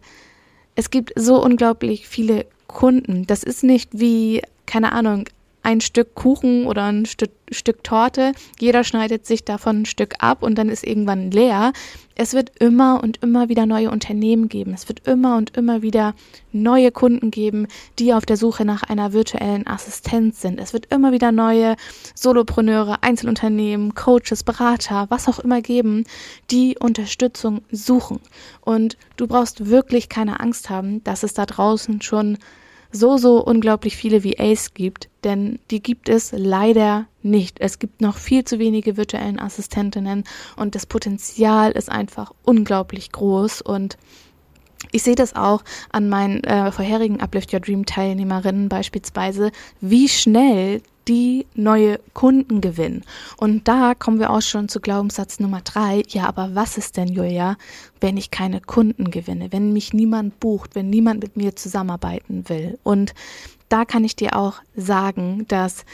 es 0.75 0.89
gibt 0.89 1.13
so 1.15 1.41
unglaublich 1.43 2.07
viele 2.07 2.45
Kunden. 2.67 3.25
Das 3.25 3.43
ist 3.43 3.63
nicht 3.63 3.91
wie, 3.93 4.41
keine 4.65 4.91
Ahnung, 4.91 5.25
ein 5.65 5.81
Stück 5.81 6.13
Kuchen 6.13 6.67
oder 6.67 6.83
ein 6.83 7.07
Stück, 7.07 7.31
Stück 7.49 7.83
Torte. 7.83 8.33
Jeder 8.59 8.83
schneidet 8.83 9.25
sich 9.25 9.43
davon 9.43 9.81
ein 9.81 9.85
Stück 9.85 10.13
ab 10.19 10.43
und 10.43 10.55
dann 10.55 10.69
ist 10.69 10.85
irgendwann 10.85 11.31
leer. 11.31 11.73
Es 12.13 12.33
wird 12.33 12.51
immer 12.59 13.01
und 13.03 13.17
immer 13.23 13.49
wieder 13.49 13.65
neue 13.65 13.89
Unternehmen 13.89 14.47
geben. 14.47 14.73
Es 14.73 14.87
wird 14.87 15.07
immer 15.07 15.37
und 15.37 15.57
immer 15.57 15.81
wieder 15.81 16.13
neue 16.51 16.91
Kunden 16.91 17.31
geben, 17.31 17.67
die 17.97 18.13
auf 18.13 18.27
der 18.27 18.37
Suche 18.37 18.63
nach 18.63 18.83
einer 18.83 19.11
virtuellen 19.11 19.65
Assistenz 19.65 20.39
sind. 20.39 20.59
Es 20.59 20.71
wird 20.71 20.93
immer 20.93 21.11
wieder 21.11 21.31
neue 21.31 21.75
Solopreneure, 22.13 23.01
Einzelunternehmen, 23.01 23.95
Coaches, 23.95 24.43
Berater, 24.43 25.07
was 25.09 25.27
auch 25.27 25.39
immer 25.39 25.61
geben, 25.61 26.05
die 26.51 26.77
Unterstützung 26.79 27.63
suchen. 27.71 28.19
Und 28.61 28.97
du 29.17 29.25
brauchst 29.25 29.67
wirklich 29.67 30.09
keine 30.09 30.39
Angst 30.39 30.69
haben, 30.69 31.03
dass 31.03 31.23
es 31.23 31.33
da 31.33 31.47
draußen 31.47 32.01
schon 32.01 32.37
so, 32.95 33.17
so 33.17 33.43
unglaublich 33.43 33.95
viele 33.95 34.23
VAs 34.23 34.73
gibt, 34.73 35.09
denn 35.23 35.59
die 35.69 35.83
gibt 35.83 36.09
es 36.09 36.31
leider 36.31 37.05
nicht. 37.21 37.59
Es 37.59 37.79
gibt 37.79 38.01
noch 38.01 38.17
viel 38.17 38.45
zu 38.45 38.57
wenige 38.57 38.97
virtuellen 38.97 39.39
Assistentinnen 39.39 40.23
und 40.55 40.75
das 40.75 40.85
Potenzial 40.85 41.71
ist 41.71 41.91
einfach 41.91 42.31
unglaublich 42.43 43.11
groß 43.11 43.61
und 43.61 43.97
ich 44.91 45.03
sehe 45.03 45.15
das 45.15 45.35
auch 45.35 45.63
an 45.91 46.09
meinen 46.09 46.43
äh, 46.43 46.71
vorherigen 46.71 47.19
Uplift 47.19 47.53
Your 47.53 47.59
Dream 47.59 47.85
Teilnehmerinnen 47.85 48.69
beispielsweise, 48.69 49.51
wie 49.81 50.07
schnell 50.07 50.81
die 51.07 51.45
neue 51.53 51.99
Kunden 52.13 52.61
gewinnen. 52.61 53.03
Und 53.37 53.67
da 53.67 53.93
kommen 53.93 54.19
wir 54.19 54.31
auch 54.31 54.41
schon 54.41 54.69
zu 54.69 54.79
Glaubenssatz 54.79 55.39
Nummer 55.39 55.61
drei. 55.61 56.03
Ja, 56.07 56.27
aber 56.27 56.55
was 56.55 56.77
ist 56.77 56.97
denn, 56.97 57.09
Julia, 57.09 57.57
wenn 58.01 58.17
ich 58.17 58.31
keine 58.31 58.61
Kunden 58.61 59.11
gewinne, 59.11 59.51
wenn 59.51 59.73
mich 59.73 59.93
niemand 59.93 60.39
bucht, 60.39 60.75
wenn 60.75 60.89
niemand 60.89 61.21
mit 61.21 61.37
mir 61.37 61.55
zusammenarbeiten 61.55 62.49
will? 62.49 62.79
Und 62.83 63.13
da 63.69 63.85
kann 63.85 64.03
ich 64.03 64.15
dir 64.15 64.35
auch 64.35 64.55
sagen, 64.75 65.45
dass 65.47 65.85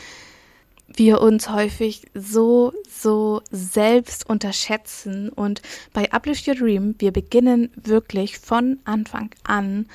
wir 0.88 1.22
uns 1.22 1.50
häufig 1.50 2.04
so, 2.14 2.74
so 2.90 3.42
selbst 3.52 4.30
unterschätzen. 4.30 5.30
Und 5.30 5.62
bei 5.94 6.12
Uplift 6.12 6.48
Your 6.48 6.56
Dream, 6.56 6.96
wir 7.00 7.12
beginnen 7.12 7.70
wirklich 7.76 8.40
von 8.40 8.80
Anfang 8.84 9.30
an 9.44 9.88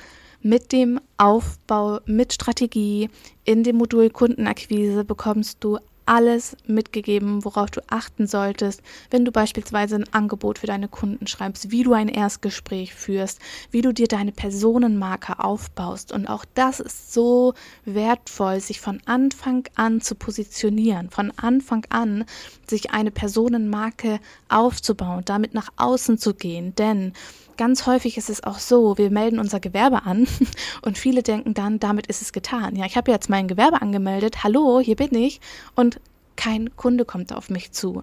mit 0.46 0.70
dem 0.70 1.00
Aufbau, 1.16 1.98
mit 2.06 2.32
Strategie. 2.32 3.10
In 3.44 3.64
dem 3.64 3.76
Modul 3.76 4.10
Kundenakquise 4.10 5.04
bekommst 5.04 5.58
du 5.64 5.78
alles 6.06 6.56
mitgegeben, 6.66 7.44
worauf 7.44 7.72
du 7.72 7.80
achten 7.88 8.28
solltest, 8.28 8.80
wenn 9.10 9.24
du 9.24 9.32
beispielsweise 9.32 9.96
ein 9.96 10.12
Angebot 10.12 10.60
für 10.60 10.68
deine 10.68 10.86
Kunden 10.86 11.26
schreibst, 11.26 11.72
wie 11.72 11.82
du 11.82 11.94
ein 11.94 12.08
Erstgespräch 12.08 12.94
führst, 12.94 13.40
wie 13.72 13.82
du 13.82 13.92
dir 13.92 14.06
deine 14.06 14.30
Personenmarke 14.30 15.40
aufbaust. 15.40 16.12
Und 16.12 16.28
auch 16.28 16.44
das 16.54 16.78
ist 16.78 17.12
so 17.12 17.54
wertvoll, 17.84 18.60
sich 18.60 18.80
von 18.80 19.00
Anfang 19.04 19.64
an 19.74 20.00
zu 20.00 20.14
positionieren, 20.14 21.10
von 21.10 21.32
Anfang 21.36 21.84
an 21.88 22.24
sich 22.70 22.92
eine 22.92 23.10
Personenmarke 23.10 24.20
aufzubauen, 24.48 25.22
damit 25.24 25.54
nach 25.54 25.70
außen 25.76 26.18
zu 26.18 26.34
gehen. 26.34 26.72
Denn 26.76 27.14
ganz 27.56 27.86
häufig 27.86 28.16
ist 28.16 28.30
es 28.30 28.44
auch 28.44 28.58
so, 28.58 28.98
wir 28.98 29.10
melden 29.10 29.38
unser 29.38 29.60
Gewerbe 29.60 30.04
an 30.04 30.26
und 30.82 30.98
viele 30.98 31.22
denken 31.22 31.54
dann, 31.54 31.78
damit 31.78 32.06
ist 32.06 32.22
es 32.22 32.32
getan. 32.32 32.76
Ja, 32.76 32.86
ich 32.86 32.96
habe 32.96 33.10
jetzt 33.10 33.30
mein 33.30 33.48
Gewerbe 33.48 33.82
angemeldet, 33.82 34.44
hallo, 34.44 34.80
hier 34.80 34.96
bin 34.96 35.14
ich 35.14 35.40
und 35.74 36.00
kein 36.36 36.76
Kunde 36.76 37.04
kommt 37.04 37.32
auf 37.32 37.50
mich 37.50 37.72
zu. 37.72 38.02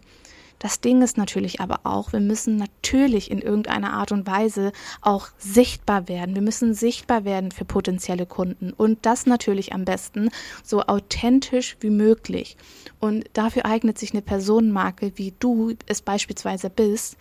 Das 0.63 0.79
Ding 0.79 1.01
ist 1.01 1.17
natürlich 1.17 1.60
aber 1.60 1.81
auch, 1.83 2.13
wir 2.13 2.22
müssen 2.22 2.55
natürlich 2.55 3.29
in 3.29 3.39
irgendeiner 3.39 3.91
Art 3.91 4.13
und 4.13 4.25
Weise 4.25 4.72
auch 5.01 5.27
sichtbar 5.38 6.07
werden. 6.07 6.36
Wir 6.36 6.41
müssen 6.41 6.74
sichtbar 6.74 7.25
werden 7.25 7.51
für 7.51 7.65
potenzielle 7.65 8.25
Kunden 8.25 8.72
und 8.72 9.05
das 9.05 9.25
natürlich 9.25 9.74
am 9.74 9.83
besten 9.83 10.29
so 10.63 10.81
authentisch 10.83 11.75
wie 11.81 11.89
möglich. 11.89 12.55
Und 13.01 13.25
dafür 13.33 13.65
eignet 13.65 13.98
sich 13.98 14.13
eine 14.13 14.22
Personenmarke, 14.22 15.12
wie 15.15 15.33
du 15.38 15.74
es 15.86 16.01
beispielsweise 16.01 16.69
bist, 16.69 17.17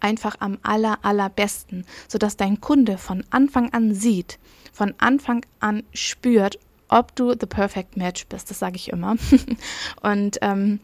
einfach 0.00 0.36
am 0.40 0.58
aller, 0.62 0.98
allerbesten, 1.02 1.84
sodass 2.08 2.36
dein 2.36 2.60
Kunde 2.60 2.98
von 2.98 3.24
Anfang 3.30 3.72
an 3.72 3.94
sieht, 3.94 4.38
von 4.72 4.94
Anfang 4.98 5.44
an 5.60 5.82
spürt, 5.92 6.58
ob 6.88 7.14
du 7.16 7.30
the 7.30 7.46
perfect 7.46 7.96
match 7.96 8.26
bist. 8.26 8.50
Das 8.50 8.58
sage 8.58 8.76
ich 8.76 8.90
immer. 8.90 9.16
Und 10.02 10.38
ähm, 10.42 10.80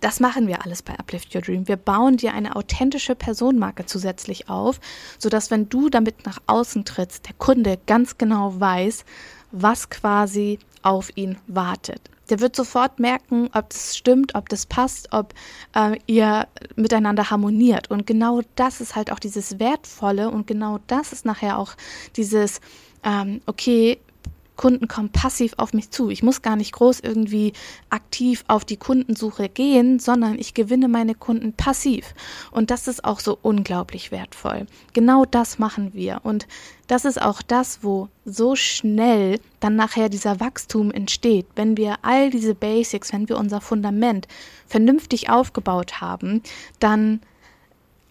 das 0.00 0.20
machen 0.20 0.46
wir 0.46 0.64
alles 0.64 0.82
bei 0.82 0.96
Uplift 0.98 1.34
Your 1.34 1.42
Dream. 1.42 1.66
Wir 1.66 1.76
bauen 1.76 2.16
dir 2.16 2.32
eine 2.32 2.54
authentische 2.54 3.14
Personenmarke 3.14 3.86
zusätzlich 3.86 4.48
auf, 4.48 4.80
sodass 5.18 5.50
wenn 5.50 5.68
du 5.68 5.88
damit 5.88 6.24
nach 6.24 6.38
außen 6.46 6.84
trittst, 6.84 7.26
der 7.26 7.34
Kunde 7.34 7.78
ganz 7.86 8.16
genau 8.16 8.58
weiß, 8.58 9.04
was 9.50 9.90
quasi 9.90 10.58
auf 10.82 11.10
ihn 11.16 11.36
wartet. 11.48 12.00
Der 12.30 12.40
wird 12.40 12.56
sofort 12.56 12.98
merken, 12.98 13.48
ob 13.54 13.70
das 13.70 13.96
stimmt, 13.96 14.34
ob 14.34 14.48
das 14.48 14.66
passt, 14.66 15.12
ob 15.12 15.34
äh, 15.74 15.98
ihr 16.06 16.46
miteinander 16.76 17.30
harmoniert. 17.30 17.90
Und 17.90 18.06
genau 18.06 18.42
das 18.54 18.80
ist 18.80 18.96
halt 18.96 19.10
auch 19.12 19.18
dieses 19.18 19.58
Wertvolle 19.58 20.30
und 20.30 20.46
genau 20.46 20.78
das 20.86 21.12
ist 21.12 21.24
nachher 21.24 21.58
auch 21.58 21.74
dieses, 22.16 22.60
ähm, 23.04 23.40
okay, 23.46 23.98
Kunden 24.58 24.88
kommen 24.88 25.08
passiv 25.08 25.54
auf 25.56 25.72
mich 25.72 25.90
zu. 25.90 26.10
Ich 26.10 26.22
muss 26.22 26.42
gar 26.42 26.56
nicht 26.56 26.72
groß 26.72 27.00
irgendwie 27.00 27.54
aktiv 27.88 28.44
auf 28.48 28.66
die 28.66 28.76
Kundensuche 28.76 29.48
gehen, 29.48 29.98
sondern 29.98 30.38
ich 30.38 30.52
gewinne 30.52 30.88
meine 30.88 31.14
Kunden 31.14 31.54
passiv. 31.54 32.14
Und 32.50 32.70
das 32.70 32.88
ist 32.88 33.04
auch 33.04 33.20
so 33.20 33.38
unglaublich 33.40 34.12
wertvoll. 34.12 34.66
Genau 34.92 35.24
das 35.24 35.58
machen 35.58 35.94
wir. 35.94 36.20
Und 36.24 36.46
das 36.88 37.06
ist 37.06 37.22
auch 37.22 37.40
das, 37.40 37.82
wo 37.82 38.08
so 38.26 38.56
schnell 38.56 39.40
dann 39.60 39.76
nachher 39.76 40.08
dieser 40.08 40.40
Wachstum 40.40 40.90
entsteht. 40.90 41.46
Wenn 41.54 41.76
wir 41.76 41.96
all 42.02 42.28
diese 42.28 42.54
Basics, 42.54 43.12
wenn 43.12 43.28
wir 43.28 43.38
unser 43.38 43.60
Fundament 43.60 44.26
vernünftig 44.66 45.30
aufgebaut 45.30 46.00
haben, 46.00 46.42
dann 46.80 47.20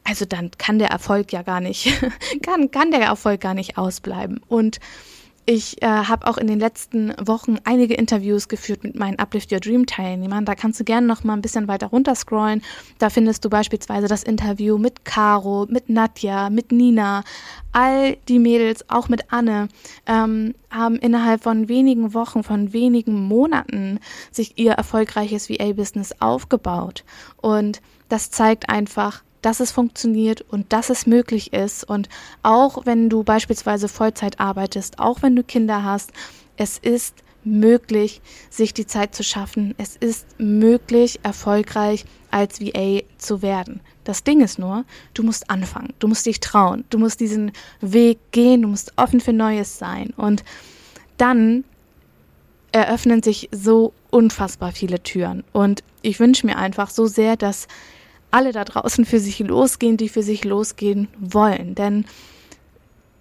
also 0.05 0.23
dann 0.23 0.51
kann 0.57 0.79
der 0.79 0.87
Erfolg 0.87 1.33
ja 1.33 1.41
gar 1.41 1.59
nicht, 1.59 1.91
kann, 2.41 2.71
kann 2.71 2.91
der 2.91 3.01
Erfolg 3.01 3.41
gar 3.41 3.53
nicht 3.53 3.77
ausbleiben. 3.77 4.39
Und 4.47 4.79
ich 5.49 5.81
äh, 5.81 5.87
habe 5.87 6.27
auch 6.27 6.37
in 6.37 6.47
den 6.47 6.59
letzten 6.59 7.13
Wochen 7.25 7.55
einige 7.63 7.93
Interviews 7.93 8.49
geführt 8.49 8.83
mit 8.83 8.95
meinen 8.95 9.17
Uplift 9.17 9.49
Your 9.49 9.61
Dream 9.61 9.85
Teilnehmern. 9.85 10.43
Da 10.43 10.55
kannst 10.55 10.77
du 10.77 10.83
gerne 10.83 11.07
noch 11.07 11.23
mal 11.23 11.33
ein 11.33 11.41
bisschen 11.41 11.69
weiter 11.69 11.87
runterscrollen. 11.87 12.61
Da 12.99 13.09
findest 13.09 13.45
du 13.45 13.49
beispielsweise 13.49 14.09
das 14.09 14.23
Interview 14.23 14.77
mit 14.77 15.05
Caro, 15.05 15.65
mit 15.69 15.87
Nadja, 15.87 16.49
mit 16.49 16.73
Nina. 16.73 17.23
All 17.71 18.17
die 18.27 18.39
Mädels, 18.39 18.89
auch 18.89 19.07
mit 19.07 19.31
Anne, 19.31 19.69
ähm, 20.05 20.53
haben 20.69 20.97
innerhalb 20.97 21.43
von 21.43 21.69
wenigen 21.69 22.13
Wochen, 22.13 22.43
von 22.43 22.73
wenigen 22.73 23.23
Monaten 23.23 23.99
sich 24.33 24.57
ihr 24.57 24.73
erfolgreiches 24.73 25.49
VA-Business 25.49 26.13
aufgebaut. 26.19 27.05
Und 27.37 27.81
das 28.09 28.31
zeigt 28.31 28.69
einfach, 28.69 29.23
dass 29.41 29.59
es 29.59 29.71
funktioniert 29.71 30.41
und 30.41 30.73
dass 30.73 30.89
es 30.89 31.05
möglich 31.05 31.53
ist. 31.53 31.83
Und 31.83 32.09
auch 32.43 32.85
wenn 32.85 33.09
du 33.09 33.23
beispielsweise 33.23 33.87
Vollzeit 33.87 34.39
arbeitest, 34.39 34.99
auch 34.99 35.21
wenn 35.21 35.35
du 35.35 35.43
Kinder 35.43 35.83
hast, 35.83 36.11
es 36.57 36.77
ist 36.77 37.15
möglich, 37.43 38.21
sich 38.49 38.73
die 38.73 38.85
Zeit 38.85 39.15
zu 39.15 39.23
schaffen. 39.23 39.73
Es 39.77 39.95
ist 39.95 40.25
möglich, 40.37 41.19
erfolgreich 41.23 42.05
als 42.29 42.59
VA 42.59 43.01
zu 43.17 43.41
werden. 43.41 43.79
Das 44.03 44.23
Ding 44.23 44.41
ist 44.41 44.59
nur, 44.59 44.85
du 45.13 45.23
musst 45.23 45.49
anfangen, 45.49 45.93
du 45.99 46.07
musst 46.07 46.25
dich 46.25 46.39
trauen, 46.39 46.83
du 46.89 46.97
musst 46.97 47.19
diesen 47.19 47.51
Weg 47.81 48.19
gehen, 48.31 48.61
du 48.61 48.67
musst 48.67 48.93
offen 48.97 49.19
für 49.19 49.33
Neues 49.33 49.79
sein. 49.79 50.13
Und 50.17 50.43
dann 51.17 51.63
eröffnen 52.71 53.23
sich 53.23 53.49
so 53.51 53.93
unfassbar 54.09 54.71
viele 54.71 55.01
Türen. 55.01 55.43
Und 55.51 55.83
ich 56.01 56.19
wünsche 56.19 56.45
mir 56.45 56.57
einfach 56.57 56.89
so 56.89 57.07
sehr, 57.07 57.37
dass 57.37 57.67
alle 58.31 58.51
da 58.51 58.63
draußen 58.65 59.05
für 59.05 59.19
sich 59.19 59.39
losgehen, 59.39 59.97
die 59.97 60.09
für 60.09 60.23
sich 60.23 60.43
losgehen 60.43 61.07
wollen. 61.19 61.75
Denn 61.75 62.05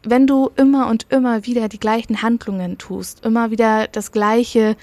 wenn 0.02 0.26
du 0.26 0.50
immer 0.56 0.88
und 0.88 1.06
immer 1.10 1.46
wieder 1.46 1.68
die 1.68 1.80
gleichen 1.80 2.22
Handlungen 2.22 2.78
tust, 2.78 3.24
immer 3.24 3.50
wieder 3.50 3.88
das 3.88 4.12
Gleiche 4.12 4.76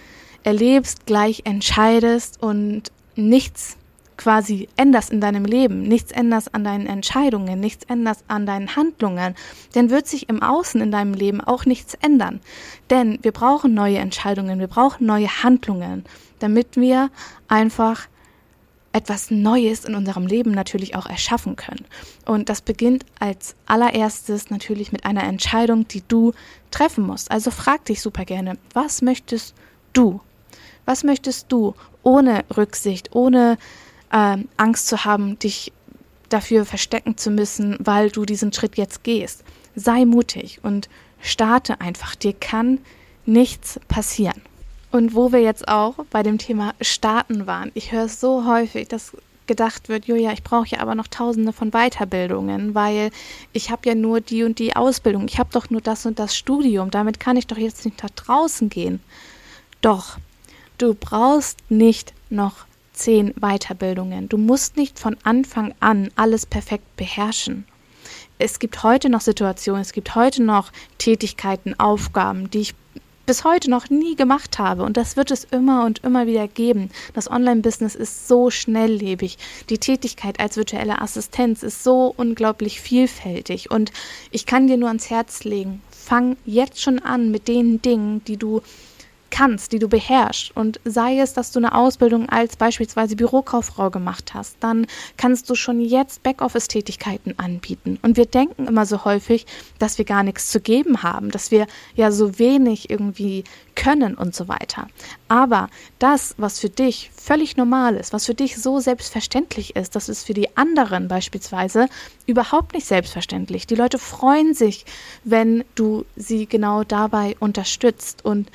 erlebst, 0.43 1.05
gleich 1.05 1.41
entscheidest 1.45 2.41
und 2.41 2.91
nichts 3.15 3.77
quasi 4.17 4.69
änderst 4.75 5.11
in 5.11 5.21
deinem 5.21 5.45
Leben, 5.45 5.81
nichts 5.81 6.11
änderst 6.11 6.53
an 6.53 6.63
deinen 6.63 6.87
Entscheidungen, 6.87 7.59
nichts 7.59 7.85
änderst 7.85 8.23
an 8.27 8.45
deinen 8.45 8.75
Handlungen, 8.75 9.35
dann 9.73 9.89
wird 9.89 10.07
sich 10.07 10.29
im 10.29 10.41
Außen 10.41 10.81
in 10.81 10.91
deinem 10.91 11.13
Leben 11.13 11.41
auch 11.41 11.65
nichts 11.65 11.95
ändern. 11.95 12.39
Denn 12.89 13.19
wir 13.21 13.31
brauchen 13.31 13.73
neue 13.73 13.97
Entscheidungen, 13.97 14.59
wir 14.59 14.67
brauchen 14.67 15.05
neue 15.05 15.27
Handlungen, 15.43 16.05
damit 16.39 16.75
wir 16.75 17.09
einfach 17.47 18.07
etwas 18.93 19.31
Neues 19.31 19.85
in 19.85 19.95
unserem 19.95 20.27
Leben 20.27 20.51
natürlich 20.51 20.95
auch 20.95 21.07
erschaffen 21.07 21.55
können. 21.55 21.85
Und 22.25 22.47
das 22.49 22.61
beginnt 22.61 23.05
als 23.19 23.55
allererstes 23.65 24.49
natürlich 24.49 24.91
mit 24.91 25.05
einer 25.05 25.23
Entscheidung, 25.23 25.87
die 25.87 26.03
du 26.07 26.33
treffen 26.71 27.05
musst. 27.05 27.31
Also 27.31 27.51
frag 27.51 27.83
dich 27.85 28.01
super 28.01 28.23
gerne, 28.23 28.57
was 28.73 29.01
möchtest 29.01 29.55
du? 29.93 30.21
Was 30.85 31.03
möchtest 31.03 31.51
du 31.51 31.73
ohne 32.03 32.45
Rücksicht, 32.55 33.15
ohne 33.15 33.57
äh, 34.11 34.37
Angst 34.57 34.87
zu 34.87 35.05
haben, 35.05 35.39
dich 35.39 35.73
dafür 36.29 36.65
verstecken 36.65 37.17
zu 37.17 37.31
müssen, 37.31 37.77
weil 37.79 38.11
du 38.11 38.25
diesen 38.25 38.53
Schritt 38.53 38.77
jetzt 38.77 39.03
gehst? 39.03 39.43
Sei 39.75 40.05
mutig 40.05 40.59
und 40.61 40.87
starte 41.19 41.81
einfach. 41.81 42.15
Dir 42.15 42.33
kann 42.33 42.79
nichts 43.25 43.79
passieren. 43.87 44.41
Und 44.93 45.15
wo 45.15 45.31
wir 45.31 45.41
jetzt 45.41 45.67
auch 45.67 45.95
bei 46.11 46.21
dem 46.21 46.37
Thema 46.37 46.75
Starten 46.79 47.47
waren. 47.47 47.71
Ich 47.73 47.91
höre 47.91 48.05
es 48.05 48.19
so 48.19 48.45
häufig, 48.45 48.89
dass 48.89 49.17
gedacht 49.47 49.89
wird, 49.89 50.05
Julia, 50.05 50.31
ich 50.33 50.43
brauche 50.43 50.67
ja 50.67 50.81
aber 50.81 50.93
noch 50.93 51.07
tausende 51.07 51.51
von 51.51 51.71
Weiterbildungen, 51.71 52.75
weil 52.75 53.09
ich 53.53 53.71
habe 53.71 53.89
ja 53.89 53.95
nur 53.95 54.21
die 54.21 54.43
und 54.43 54.59
die 54.59 54.75
Ausbildung, 54.75 55.25
ich 55.27 55.39
habe 55.39 55.49
doch 55.51 55.71
nur 55.71 55.81
das 55.81 56.05
und 56.05 56.19
das 56.19 56.37
Studium, 56.37 56.91
damit 56.91 57.19
kann 57.19 57.37
ich 57.37 57.47
doch 57.47 57.57
jetzt 57.57 57.85
nicht 57.85 58.03
nach 58.03 58.11
draußen 58.11 58.69
gehen. 58.69 58.99
Doch, 59.81 60.19
du 60.77 60.93
brauchst 60.93 61.57
nicht 61.71 62.13
noch 62.29 62.67
zehn 62.93 63.33
Weiterbildungen. 63.33 64.29
Du 64.29 64.37
musst 64.37 64.77
nicht 64.77 64.99
von 64.99 65.17
Anfang 65.23 65.73
an 65.79 66.11
alles 66.15 66.45
perfekt 66.45 66.95
beherrschen. 66.97 67.65
Es 68.37 68.59
gibt 68.59 68.83
heute 68.83 69.09
noch 69.09 69.21
Situationen, 69.21 69.81
es 69.81 69.91
gibt 69.91 70.13
heute 70.13 70.43
noch 70.43 70.71
Tätigkeiten, 70.99 71.79
Aufgaben, 71.79 72.51
die 72.51 72.59
ich 72.59 72.75
bis 73.25 73.43
heute 73.43 73.69
noch 73.69 73.89
nie 73.89 74.15
gemacht 74.15 74.59
habe. 74.59 74.83
Und 74.83 74.97
das 74.97 75.15
wird 75.15 75.31
es 75.31 75.43
immer 75.45 75.85
und 75.85 76.03
immer 76.03 76.27
wieder 76.27 76.47
geben. 76.47 76.89
Das 77.13 77.29
Online-Business 77.29 77.95
ist 77.95 78.27
so 78.27 78.49
schnelllebig. 78.49 79.37
Die 79.69 79.77
Tätigkeit 79.77 80.39
als 80.39 80.57
virtuelle 80.57 81.01
Assistenz 81.01 81.63
ist 81.63 81.83
so 81.83 82.13
unglaublich 82.15 82.81
vielfältig. 82.81 83.71
Und 83.71 83.91
ich 84.31 84.45
kann 84.45 84.67
dir 84.67 84.77
nur 84.77 84.89
ans 84.89 85.09
Herz 85.09 85.43
legen, 85.43 85.81
fang 85.89 86.37
jetzt 86.45 86.81
schon 86.81 86.99
an 86.99 87.31
mit 87.31 87.47
den 87.47 87.81
Dingen, 87.81 88.23
die 88.25 88.37
du 88.37 88.61
kannst, 89.33 89.71
die 89.71 89.79
du 89.79 89.89
beherrschst 89.89 90.55
und 90.55 90.79
sei 90.85 91.17
es, 91.17 91.33
dass 91.33 91.51
du 91.51 91.57
eine 91.57 91.73
Ausbildung 91.73 92.29
als 92.29 92.55
beispielsweise 92.55 93.15
Bürokauffrau 93.15 93.89
gemacht 93.89 94.35
hast, 94.35 94.57
dann 94.59 94.85
kannst 95.17 95.49
du 95.49 95.55
schon 95.55 95.81
jetzt 95.81 96.21
Backoffice-Tätigkeiten 96.21 97.39
anbieten. 97.39 97.97
Und 98.03 98.15
wir 98.15 98.27
denken 98.27 98.67
immer 98.67 98.85
so 98.85 99.05
häufig, 99.05 99.47
dass 99.79 99.97
wir 99.97 100.05
gar 100.05 100.21
nichts 100.21 100.51
zu 100.51 100.61
geben 100.61 101.01
haben, 101.01 101.31
dass 101.31 101.49
wir 101.49 101.65
ja 101.95 102.11
so 102.11 102.37
wenig 102.37 102.91
irgendwie 102.91 103.43
können 103.73 104.13
und 104.13 104.35
so 104.35 104.47
weiter. 104.47 104.87
Aber 105.29 105.67
das, 105.97 106.35
was 106.37 106.59
für 106.59 106.69
dich 106.69 107.09
völlig 107.15 107.57
normal 107.57 107.95
ist, 107.95 108.13
was 108.13 108.27
für 108.27 108.35
dich 108.35 108.61
so 108.61 108.79
selbstverständlich 108.79 109.75
ist, 109.75 109.95
das 109.95 110.09
ist 110.09 110.27
für 110.27 110.35
die 110.35 110.55
anderen 110.55 111.07
beispielsweise 111.07 111.87
überhaupt 112.27 112.75
nicht 112.75 112.85
selbstverständlich. 112.85 113.65
Die 113.65 113.73
Leute 113.73 113.97
freuen 113.97 114.53
sich, 114.53 114.85
wenn 115.23 115.63
du 115.73 116.05
sie 116.15 116.45
genau 116.45 116.83
dabei 116.83 117.35
unterstützt 117.39 118.23
und 118.23 118.51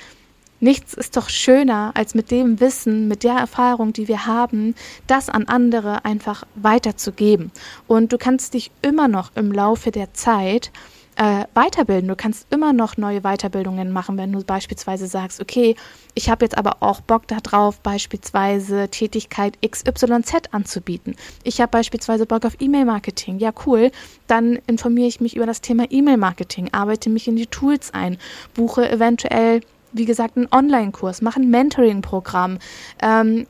Nichts 0.60 0.94
ist 0.94 1.16
doch 1.16 1.28
schöner, 1.28 1.92
als 1.94 2.14
mit 2.14 2.30
dem 2.30 2.60
Wissen, 2.60 3.06
mit 3.06 3.22
der 3.22 3.34
Erfahrung, 3.34 3.92
die 3.92 4.08
wir 4.08 4.26
haben, 4.26 4.74
das 5.06 5.28
an 5.28 5.46
andere 5.46 6.04
einfach 6.04 6.44
weiterzugeben. 6.56 7.52
Und 7.86 8.12
du 8.12 8.18
kannst 8.18 8.54
dich 8.54 8.72
immer 8.82 9.06
noch 9.06 9.30
im 9.36 9.52
Laufe 9.52 9.92
der 9.92 10.14
Zeit 10.14 10.72
äh, 11.18 11.44
weiterbilden. 11.54 12.08
Du 12.08 12.16
kannst 12.16 12.46
immer 12.52 12.72
noch 12.72 12.96
neue 12.96 13.22
Weiterbildungen 13.22 13.92
machen, 13.92 14.16
wenn 14.16 14.32
du 14.32 14.42
beispielsweise 14.44 15.08
sagst, 15.08 15.40
okay, 15.40 15.74
ich 16.14 16.30
habe 16.30 16.44
jetzt 16.44 16.56
aber 16.56 16.76
auch 16.80 17.00
Bock 17.00 17.26
darauf, 17.26 17.80
beispielsweise 17.80 18.88
Tätigkeit 18.88 19.58
XYZ 19.60 20.52
anzubieten. 20.52 21.16
Ich 21.42 21.60
habe 21.60 21.70
beispielsweise 21.70 22.24
Bock 22.24 22.44
auf 22.44 22.56
E-Mail-Marketing. 22.60 23.38
Ja, 23.40 23.52
cool. 23.66 23.90
Dann 24.28 24.58
informiere 24.66 25.08
ich 25.08 25.20
mich 25.20 25.36
über 25.36 25.46
das 25.46 25.60
Thema 25.60 25.86
E-Mail-Marketing, 25.90 26.70
arbeite 26.72 27.10
mich 27.10 27.26
in 27.26 27.36
die 27.36 27.46
Tools 27.46 27.92
ein, 27.92 28.16
buche 28.54 28.88
eventuell 28.88 29.60
wie 29.92 30.04
gesagt, 30.04 30.36
einen 30.36 30.48
Online-Kurs, 30.50 31.22
mach 31.22 31.36
ein 31.36 31.50
Mentoring-Programm, 31.50 32.58
ähm, 33.02 33.46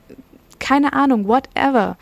keine 0.59 0.93
Ahnung, 0.93 1.29
whatever. 1.29 1.97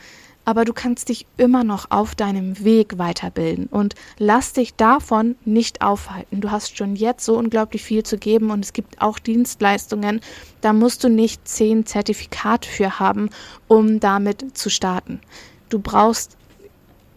Aber 0.45 0.65
du 0.65 0.73
kannst 0.73 1.09
dich 1.09 1.27
immer 1.37 1.65
noch 1.65 1.91
auf 1.91 2.15
deinem 2.15 2.63
Weg 2.63 2.99
weiterbilden 2.99 3.67
und 3.67 3.97
lass 4.17 4.53
dich 4.53 4.77
davon 4.77 5.35
nicht 5.45 5.83
aufhalten. 5.83 6.41
Du 6.41 6.53
hast 6.53 6.77
schon 6.77 6.95
jetzt 6.95 7.25
so 7.25 7.37
unglaublich 7.37 7.83
viel 7.83 8.05
zu 8.05 8.17
geben 8.17 8.51
und 8.51 8.65
es 8.65 8.73
gibt 8.73 9.03
auch 9.03 9.19
Dienstleistungen, 9.19 10.21
da 10.61 10.73
musst 10.73 11.03
du 11.03 11.09
nicht 11.09 11.49
zehn 11.49 11.85
Zertifikate 11.85 12.69
für 12.69 13.01
haben, 13.01 13.31
um 13.67 13.99
damit 13.99 14.57
zu 14.57 14.71
starten. 14.71 15.21
Du 15.69 15.81
brauchst 15.81 16.37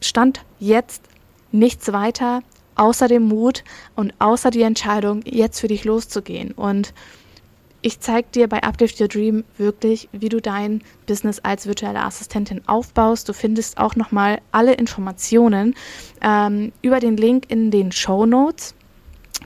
Stand 0.02 0.44
jetzt 0.60 1.04
nichts 1.52 1.92
weiter 1.94 2.42
außer 2.80 3.08
dem 3.08 3.24
Mut 3.24 3.64
und 3.96 4.14
außer 4.20 4.52
die 4.52 4.62
Entscheidung, 4.62 5.22
jetzt 5.26 5.60
für 5.60 5.68
dich 5.68 5.84
loszugehen. 5.84 6.54
Und 6.54 6.94
ich 7.82 8.00
zeige 8.00 8.28
dir 8.34 8.48
bei 8.48 8.64
Uplift 8.64 9.00
Your 9.00 9.08
Dream 9.08 9.44
wirklich, 9.58 10.10
wie 10.12 10.30
du 10.30 10.42
dein 10.42 10.82
Business 11.06 11.40
als 11.40 11.68
virtuelle 11.68 12.04
Assistentin 12.04 12.62
aufbaust. 12.68 13.28
Du 13.28 13.34
findest 13.34 13.78
auch 13.78 13.96
nochmal 13.96 14.40
alle 14.52 14.74
Informationen 14.74 15.76
ähm, 16.22 16.72
über 16.82 17.00
den 17.00 17.18
Link 17.18 17.46
in 17.50 17.70
den 17.70 17.92
Show 17.92 18.26
Notes. 18.26 18.76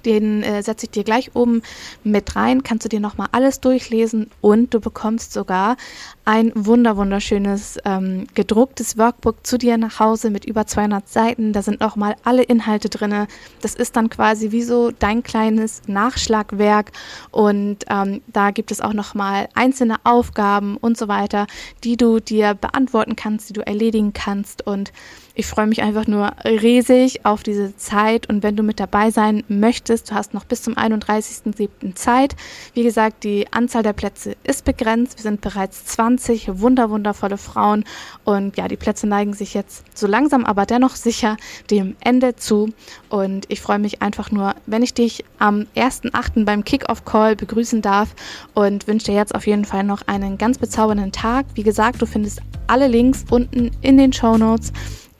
Den 0.05 0.43
äh, 0.43 0.61
setze 0.63 0.85
ich 0.85 0.91
dir 0.91 1.03
gleich 1.03 1.35
oben 1.35 1.61
mit 2.03 2.35
rein, 2.35 2.63
kannst 2.63 2.85
du 2.85 2.89
dir 2.89 2.99
nochmal 2.99 3.27
alles 3.31 3.59
durchlesen 3.61 4.29
und 4.41 4.73
du 4.73 4.79
bekommst 4.79 5.33
sogar 5.33 5.77
ein 6.25 6.51
wunder 6.55 6.97
wunderschönes 6.97 7.77
ähm, 7.85 8.27
gedrucktes 8.33 8.97
Workbook 8.97 9.45
zu 9.45 9.57
dir 9.57 9.77
nach 9.77 9.99
Hause 9.99 10.29
mit 10.29 10.45
über 10.45 10.65
200 10.65 11.07
Seiten. 11.07 11.53
Da 11.53 11.61
sind 11.61 11.81
nochmal 11.81 12.15
alle 12.23 12.43
Inhalte 12.43 12.89
drin. 12.89 13.27
Das 13.61 13.75
ist 13.75 13.95
dann 13.95 14.09
quasi 14.09 14.51
wie 14.51 14.63
so 14.63 14.91
dein 14.91 15.23
kleines 15.23 15.81
Nachschlagwerk 15.87 16.91
und 17.31 17.79
ähm, 17.89 18.21
da 18.27 18.51
gibt 18.51 18.71
es 18.71 18.81
auch 18.81 18.93
nochmal 18.93 19.49
einzelne 19.53 19.97
Aufgaben 20.03 20.77
und 20.77 20.97
so 20.97 21.07
weiter, 21.07 21.47
die 21.83 21.97
du 21.97 22.19
dir 22.19 22.53
beantworten 22.53 23.15
kannst, 23.15 23.49
die 23.49 23.53
du 23.53 23.65
erledigen 23.65 24.13
kannst 24.13 24.65
und 24.65 24.91
ich 25.35 25.47
freue 25.47 25.65
mich 25.65 25.81
einfach 25.81 26.05
nur 26.05 26.31
riesig 26.45 27.25
auf 27.25 27.41
diese 27.41 27.75
Zeit 27.75 28.29
und 28.29 28.43
wenn 28.43 28.55
du 28.55 28.61
mit 28.61 28.79
dabei 28.79 29.09
sein 29.09 29.43
möchtest, 29.47 30.11
du 30.11 30.15
hast 30.15 30.35
noch 30.35 30.45
bis 30.45 30.61
zum 30.61 30.75
31.07. 30.75 31.95
Zeit. 31.95 32.35
Wie 32.75 32.83
gesagt, 32.83 33.23
die 33.23 33.51
Anzahl 33.51 33.81
der 33.81 33.93
Plätze 33.93 34.35
ist 34.43 34.63
begrenzt. 34.63 35.17
Wir 35.17 35.23
sind 35.23 35.41
bereits 35.41 35.85
20 35.85 36.59
wunder 36.59 36.91
wundervolle 36.91 37.37
Frauen 37.37 37.83
und 38.23 38.57
ja, 38.57 38.67
die 38.67 38.77
Plätze 38.77 39.07
neigen 39.07 39.33
sich 39.33 39.55
jetzt 39.55 39.83
so 39.97 40.05
langsam, 40.05 40.45
aber 40.45 40.67
dennoch 40.67 40.95
sicher 40.95 41.37
dem 41.71 41.95
Ende 41.99 42.35
zu 42.35 42.69
und 43.09 43.45
ich 43.49 43.59
freue 43.59 43.79
mich 43.79 44.03
einfach 44.03 44.29
nur, 44.29 44.53
wenn 44.67 44.83
ich 44.83 44.93
dich 44.93 45.25
am 45.39 45.65
1.08. 45.75 46.45
beim 46.45 46.63
Kick-Off-Call 46.63 47.35
begrüßen 47.35 47.81
darf 47.81 48.15
und 48.53 48.87
wünsche 48.87 49.07
dir 49.07 49.15
jetzt 49.15 49.33
auf 49.33 49.47
jeden 49.47 49.65
Fall 49.65 49.83
noch 49.83 50.03
einen 50.05 50.37
ganz 50.37 50.59
bezaubernden 50.59 51.11
Tag. 51.11 51.47
Wie 51.55 51.63
gesagt, 51.63 52.03
du 52.03 52.05
findest 52.05 52.41
alle 52.67 52.87
Links 52.87 53.25
unten 53.29 53.71
in 53.81 53.97
den 53.97 54.13
Show 54.13 54.37
Notes. 54.37 54.71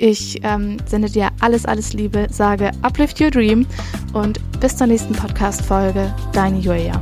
Ich 0.05 0.41
ähm, 0.43 0.75
sende 0.85 1.09
dir 1.09 1.29
alles, 1.39 1.65
alles 1.65 1.93
Liebe, 1.93 2.27
sage 2.29 2.71
Uplift 2.81 3.21
Your 3.21 3.31
Dream 3.31 3.65
und 4.11 4.37
bis 4.59 4.75
zur 4.75 4.87
nächsten 4.87 5.13
Podcast-Folge. 5.13 6.13
Deine 6.33 6.59
Julia. 6.59 7.01